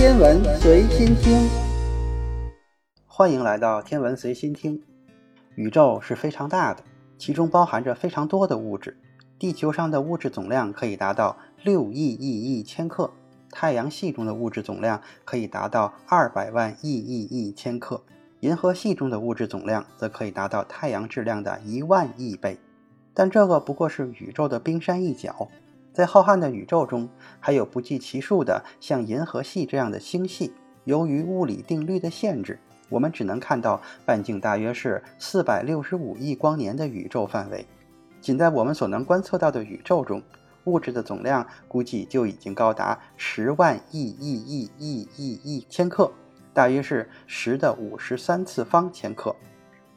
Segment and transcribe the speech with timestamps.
[0.00, 1.46] 天文随心听，
[3.04, 4.82] 欢迎来到天文随心听。
[5.56, 6.82] 宇宙是非常大的，
[7.18, 8.96] 其中包含着非常多的物质。
[9.38, 13.10] 地球上的物质总量可以达到六亿亿亿千克，
[13.50, 18.02] 太阳系中的物质总量可以达到二百万亿亿亿千克，
[18.40, 22.58] 银河系中的物质总量则可以达到太阳质量的一万亿倍。
[23.12, 25.50] 但这个不过是宇宙的冰山一角。
[26.00, 27.06] 在浩瀚的宇宙中，
[27.40, 30.50] 还有不计其数的像银河系这样的星系。
[30.84, 37.66] 由于物理定律的限制，我们只能看到半径大约是四百六十五亿光年的宇宙范围。
[38.18, 40.22] 仅在我们所能观测到的宇宙中，
[40.64, 46.10] 物质的总量估计就已经高达十万亿亿亿亿亿亿千克，
[46.54, 49.36] 大约是十的五十三次方千克。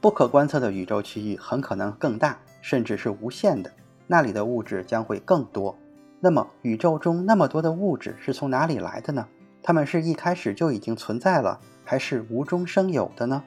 [0.00, 3.70] 不可观测的宇宙区域很可能更大，甚至是无限的。
[4.06, 5.76] 那里的物质将会更多。
[6.22, 9.26] 那么，宇宙中那么多的物质是从哪里来的呢？
[9.62, 13.42] 它们是一开始就已经存在了，还是无中生有的呢？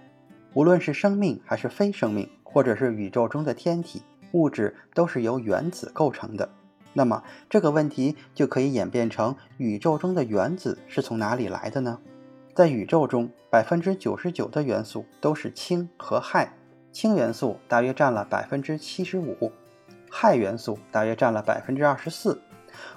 [0.56, 6.50] 无论是生命还是非生命，或者是宇宙中的天体，物质都是由原子构成的。
[6.94, 12.00] 那么，这个问题就可以演变成：宇宙中的原子是从哪里来的呢？
[12.56, 16.48] 在宇宙中，百分之九十九的元素都是氢和氦，
[16.92, 19.52] 氢元素大约占了百分之七十五。
[20.12, 22.40] 氦元素大约占了百分之二十四，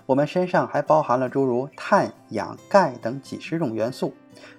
[0.06, 4.14] 我们身上还包含了诸如碳、氧、钙等几十种元素。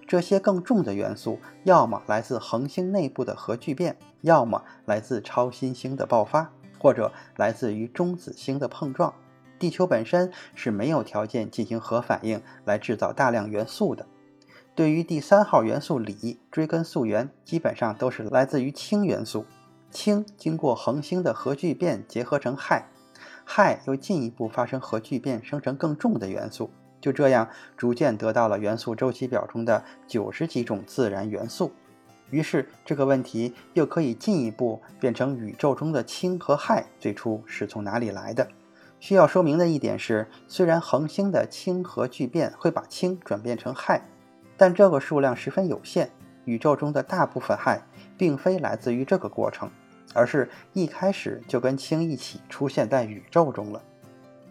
[0.07, 9.13] 这些更重的元素，要么来自恒星内部的核聚变，要么来自超新星的爆发，或者来自于中子星的碰撞。
[9.59, 14.05] 地球本身是没有条件进行核反应来制造大量元素的。
[14.75, 19.45] 对于第三号元素锂，追根溯源，基本上都是来自于氢元素。
[19.89, 22.83] 氢经过恒星的核聚变结合成氦，
[23.47, 31.71] 氦又进一步发生核聚变生成更重的元素，就这样逐渐得到了元素周期表中的九十几种自然元素。
[32.29, 38.45] 于是这个问题又可以进一步变成宇宙中的氢和氦最初是从哪里来的？
[38.99, 44.01] 需要说明的一点是，虽然恒星的氢核聚变会把氢转变成氦，
[44.57, 46.09] 但这个数量十分有限。
[46.45, 47.79] 宇宙中的大部分氦
[48.17, 49.69] 并非来自于这个过程，
[50.17, 53.79] 而是一开始就跟氢一起出现在宇宙中了。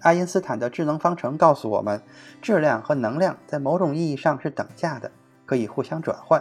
[0.00, 2.00] 爱因斯坦的智能方程告诉我们，
[2.40, 5.10] 质量和能量在某种意义上是等价的，
[5.44, 6.40] 可以互相转换。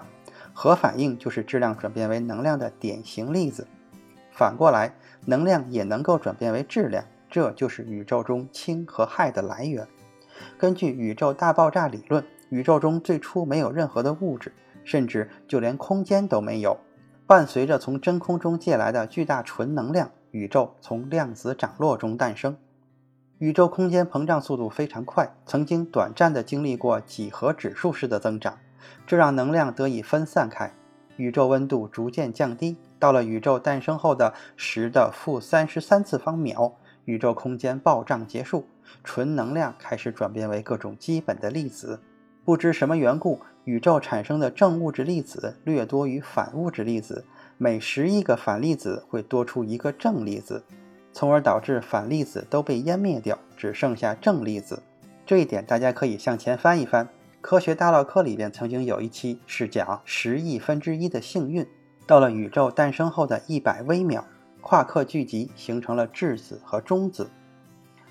[0.53, 3.67] 核反应就是质量转变为能量的典型例子。
[4.31, 4.93] 反过来，
[5.25, 9.87] 能量也能够转变为质量，这就是宇宙中氢和氦的来源。
[10.59, 14.53] 根据宇宙大爆炸理论，宇宙中最初没有任何的物质。
[14.87, 16.79] 甚至就连空间都没有。
[17.27, 22.55] 伴随着从真空中借来的巨大纯能量，宇宙从量子涨落中诞生。
[23.39, 28.59] 宇宙空间膨胀速度非常快，曾经短暂地经历过几何指数式的增长，
[29.07, 30.71] 这让能量得以分散开。
[31.17, 36.75] 宇宙温度逐渐降低，到了宇宙诞生后的十的负三十三次方秒，
[37.05, 38.67] 宇宙空间暴胀结束，
[39.03, 41.99] 纯能量开始转变为各种基本的粒子。
[42.45, 43.41] 不知什么缘故。
[43.63, 47.25] 宇宙产生的正物质粒子略多于反物质粒子，
[47.57, 50.63] 每十亿个反粒子会多出一个正粒子，
[51.11, 54.83] 从而导致反粒子都被湮灭掉，只剩下正粒子。
[55.25, 57.05] 这一点大家可以向前翻一翻，
[57.41, 61.65] 《科学大唠课》里边曾经有一期是讲十亿分之一的幸运。
[62.05, 64.23] 到了宇宙诞生后的一百微秒，
[64.61, 67.27] 夸克聚集形成了质子和中子，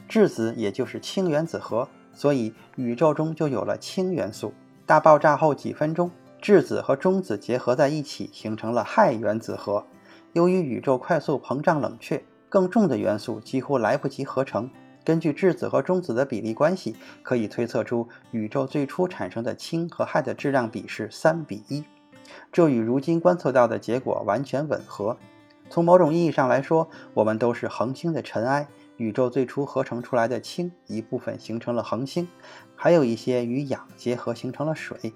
[0.08, 4.54] 质子也就是氢原子核，所以宇宙中就有了氢元素。
[4.86, 6.10] 大爆炸后几分钟，
[6.40, 9.84] 质子和中子结合在一起，形成了氦原子核。
[10.32, 14.70] 由于宇宙快速膨胀冷却，更重的元素几乎来不及合成。
[15.04, 21.84] 根据质子和中子的比例关系，可以推测出宇宙最初产生的氢和氦的质量比是三比一，
[22.50, 25.16] 这与如今观测到的结果完全吻合。
[25.68, 28.66] 从某种意义上来说，我们都是恒星的尘埃。
[28.96, 32.28] 宇宙最初合成出来的氢一部分形成了恒星，
[32.76, 35.12] 还有一些与氧结合形成了水。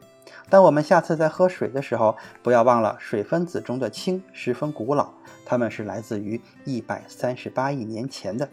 [0.51, 5.13] 但我们下次在喝水的时候，不要忘了水分子中的氢十分古老，
[5.45, 8.49] 它们是来自于一百三十八亿年前的。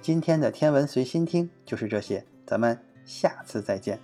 [0.00, 3.98] 今天的天文随心听就是这些，咱们下次再见。